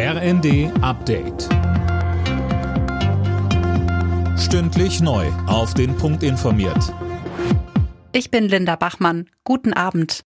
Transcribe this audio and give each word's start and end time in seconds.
RND 0.00 0.70
Update. 0.80 1.48
Stündlich 4.38 5.00
neu. 5.00 5.26
Auf 5.48 5.74
den 5.74 5.96
Punkt 5.96 6.22
informiert. 6.22 6.94
Ich 8.12 8.30
bin 8.30 8.44
Linda 8.44 8.76
Bachmann. 8.76 9.28
Guten 9.42 9.72
Abend. 9.72 10.20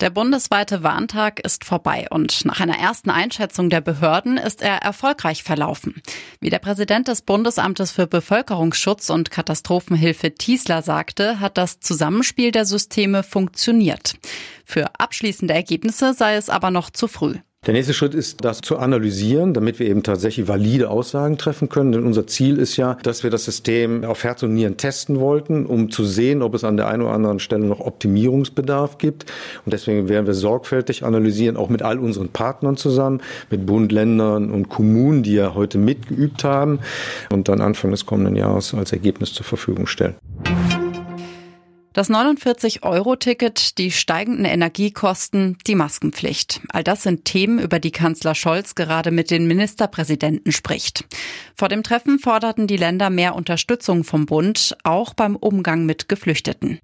Der 0.00 0.08
bundesweite 0.08 0.82
Warntag 0.82 1.40
ist 1.40 1.66
vorbei 1.66 2.06
und 2.08 2.46
nach 2.46 2.60
einer 2.60 2.78
ersten 2.78 3.10
Einschätzung 3.10 3.68
der 3.68 3.82
Behörden 3.82 4.38
ist 4.38 4.62
er 4.62 4.78
erfolgreich 4.78 5.42
verlaufen. 5.42 6.00
Wie 6.40 6.48
der 6.48 6.60
Präsident 6.60 7.06
des 7.06 7.20
Bundesamtes 7.20 7.92
für 7.92 8.06
Bevölkerungsschutz 8.06 9.10
und 9.10 9.30
Katastrophenhilfe 9.30 10.32
Tiesler 10.32 10.80
sagte, 10.80 11.38
hat 11.38 11.58
das 11.58 11.80
Zusammenspiel 11.80 12.50
der 12.50 12.64
Systeme 12.64 13.22
funktioniert. 13.22 14.14
Für 14.64 14.98
abschließende 14.98 15.52
Ergebnisse 15.52 16.14
sei 16.14 16.36
es 16.36 16.48
aber 16.48 16.70
noch 16.70 16.88
zu 16.88 17.08
früh. 17.08 17.34
Der 17.64 17.74
nächste 17.74 17.94
Schritt 17.94 18.12
ist, 18.12 18.44
das 18.44 18.60
zu 18.60 18.76
analysieren, 18.76 19.54
damit 19.54 19.78
wir 19.78 19.86
eben 19.86 20.02
tatsächlich 20.02 20.48
valide 20.48 20.90
Aussagen 20.90 21.38
treffen 21.38 21.68
können. 21.68 21.92
Denn 21.92 22.04
unser 22.04 22.26
Ziel 22.26 22.58
ist 22.58 22.76
ja, 22.76 22.98
dass 23.04 23.22
wir 23.22 23.30
das 23.30 23.44
System 23.44 24.02
auf 24.02 24.24
Herz 24.24 24.42
und 24.42 24.52
Nieren 24.52 24.78
testen 24.78 25.20
wollten, 25.20 25.64
um 25.66 25.88
zu 25.88 26.04
sehen, 26.04 26.42
ob 26.42 26.54
es 26.54 26.64
an 26.64 26.76
der 26.76 26.88
einen 26.88 27.02
oder 27.02 27.12
anderen 27.12 27.38
Stelle 27.38 27.64
noch 27.64 27.78
Optimierungsbedarf 27.78 28.98
gibt. 28.98 29.26
Und 29.64 29.72
deswegen 29.72 30.08
werden 30.08 30.26
wir 30.26 30.34
sorgfältig 30.34 31.04
analysieren, 31.04 31.56
auch 31.56 31.68
mit 31.68 31.82
all 31.82 32.00
unseren 32.00 32.30
Partnern 32.30 32.76
zusammen, 32.76 33.20
mit 33.48 33.64
Bund, 33.64 33.92
Ländern 33.92 34.50
und 34.50 34.68
Kommunen, 34.68 35.22
die 35.22 35.34
ja 35.34 35.54
heute 35.54 35.78
mitgeübt 35.78 36.42
haben 36.42 36.80
und 37.30 37.48
dann 37.48 37.60
Anfang 37.60 37.92
des 37.92 38.06
kommenden 38.06 38.34
Jahres 38.34 38.74
als 38.74 38.90
Ergebnis 38.90 39.34
zur 39.34 39.46
Verfügung 39.46 39.86
stellen. 39.86 40.16
Das 41.92 42.08
49-Euro-Ticket, 42.08 43.76
die 43.76 43.90
steigenden 43.90 44.46
Energiekosten, 44.46 45.58
die 45.66 45.74
Maskenpflicht. 45.74 46.62
All 46.70 46.82
das 46.82 47.02
sind 47.02 47.26
Themen, 47.26 47.58
über 47.58 47.78
die 47.80 47.90
Kanzler 47.90 48.34
Scholz 48.34 48.74
gerade 48.74 49.10
mit 49.10 49.30
den 49.30 49.46
Ministerpräsidenten 49.46 50.52
spricht. 50.52 51.04
Vor 51.54 51.68
dem 51.68 51.82
Treffen 51.82 52.18
forderten 52.18 52.66
die 52.66 52.78
Länder 52.78 53.10
mehr 53.10 53.34
Unterstützung 53.34 54.04
vom 54.04 54.24
Bund, 54.24 54.74
auch 54.84 55.12
beim 55.12 55.36
Umgang 55.36 55.84
mit 55.84 56.08
Geflüchteten. 56.08 56.80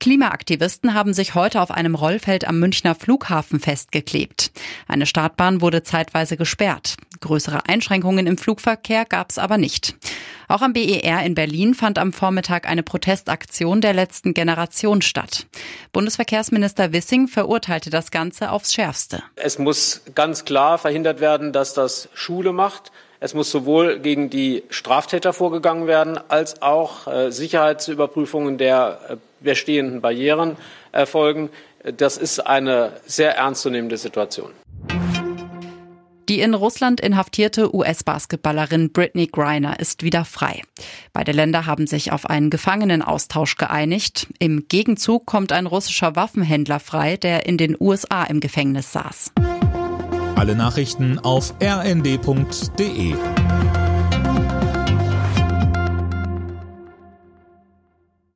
Klimaaktivisten 0.00 0.94
haben 0.94 1.12
sich 1.12 1.34
heute 1.34 1.60
auf 1.60 1.70
einem 1.70 1.94
Rollfeld 1.94 2.48
am 2.48 2.58
Münchner 2.58 2.94
Flughafen 2.94 3.60
festgeklebt. 3.60 4.50
Eine 4.88 5.04
Startbahn 5.04 5.60
wurde 5.60 5.82
zeitweise 5.82 6.38
gesperrt. 6.38 6.96
Größere 7.20 7.66
Einschränkungen 7.68 8.26
im 8.26 8.38
Flugverkehr 8.38 9.04
gab 9.04 9.28
es 9.28 9.36
aber 9.36 9.58
nicht. 9.58 9.94
Auch 10.50 10.62
am 10.62 10.72
BER 10.72 11.22
in 11.22 11.36
Berlin 11.36 11.74
fand 11.74 11.96
am 11.96 12.12
Vormittag 12.12 12.68
eine 12.68 12.82
Protestaktion 12.82 13.80
der 13.80 13.94
letzten 13.94 14.34
Generation 14.34 15.00
statt. 15.00 15.46
Bundesverkehrsminister 15.92 16.92
Wissing 16.92 17.28
verurteilte 17.28 17.88
das 17.88 18.10
Ganze 18.10 18.50
aufs 18.50 18.74
Schärfste. 18.74 19.22
Es 19.36 19.60
muss 19.60 20.02
ganz 20.16 20.44
klar 20.44 20.78
verhindert 20.78 21.20
werden, 21.20 21.52
dass 21.52 21.72
das 21.74 22.08
Schule 22.14 22.52
macht. 22.52 22.90
Es 23.20 23.32
muss 23.32 23.48
sowohl 23.52 24.00
gegen 24.00 24.28
die 24.28 24.64
Straftäter 24.70 25.32
vorgegangen 25.32 25.86
werden, 25.86 26.18
als 26.26 26.62
auch 26.62 27.06
äh, 27.06 27.30
Sicherheitsüberprüfungen 27.30 28.58
der 28.58 28.98
äh, 29.08 29.16
bestehenden 29.38 30.00
Barrieren 30.00 30.56
erfolgen. 30.90 31.50
Das 31.96 32.16
ist 32.16 32.40
eine 32.40 32.94
sehr 33.06 33.36
ernstzunehmende 33.36 33.98
Situation. 33.98 34.50
Die 36.30 36.38
in 36.38 36.54
Russland 36.54 37.00
inhaftierte 37.00 37.74
US-Basketballerin 37.74 38.92
Britney 38.92 39.26
Griner 39.26 39.80
ist 39.80 40.04
wieder 40.04 40.24
frei. 40.24 40.62
Beide 41.12 41.32
Länder 41.32 41.66
haben 41.66 41.88
sich 41.88 42.12
auf 42.12 42.30
einen 42.30 42.50
Gefangenenaustausch 42.50 43.56
geeinigt. 43.56 44.28
Im 44.38 44.68
Gegenzug 44.68 45.26
kommt 45.26 45.50
ein 45.50 45.66
russischer 45.66 46.14
Waffenhändler 46.14 46.78
frei, 46.78 47.16
der 47.16 47.46
in 47.46 47.58
den 47.58 47.76
USA 47.80 48.22
im 48.22 48.38
Gefängnis 48.38 48.92
saß. 48.92 49.32
Alle 50.36 50.54
Nachrichten 50.54 51.18
auf 51.18 51.52
rnd.de 51.60 53.14